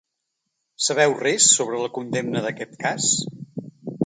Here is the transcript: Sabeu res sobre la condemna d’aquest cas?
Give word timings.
Sabeu 0.85 1.13
res 1.19 1.51
sobre 1.57 1.83
la 1.83 1.91
condemna 1.99 2.43
d’aquest 2.47 2.75
cas? 2.87 3.13